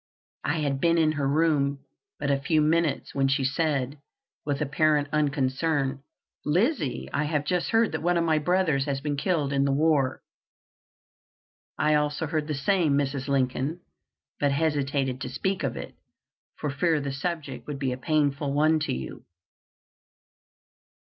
I 0.43 0.61
had 0.61 0.81
been 0.81 0.97
in 0.97 1.11
her 1.11 1.27
room 1.27 1.85
but 2.17 2.31
a 2.31 2.39
few 2.41 2.59
minutes 2.59 3.13
when 3.13 3.27
she 3.27 3.43
said, 3.43 3.99
with 4.43 4.59
apparent 4.59 5.09
unconcern, 5.13 6.01
"Lizzie, 6.43 7.07
I 7.13 7.25
have 7.25 7.45
just 7.45 7.69
heard 7.69 7.91
that 7.91 8.01
one 8.01 8.17
of 8.17 8.23
my 8.23 8.39
brothers 8.39 8.85
has 8.85 8.99
been 8.99 9.15
killed 9.15 9.53
in 9.53 9.63
the 9.63 9.71
war." 9.71 10.23
"I 11.77 11.93
also 11.93 12.25
heard 12.25 12.47
the 12.47 12.55
same, 12.55 12.93
Mrs. 12.97 13.27
Lincoln, 13.27 13.81
but 14.39 14.51
hesitated 14.51 15.21
to 15.21 15.29
speak 15.29 15.61
of 15.61 15.77
it, 15.77 15.93
for 16.55 16.71
fear 16.71 16.99
the 16.99 17.11
subject 17.13 17.67
would 17.67 17.77
be 17.77 17.91
a 17.91 17.97
painful 17.99 18.51
one 18.53 18.79
to 18.79 18.93
you." 18.93 19.23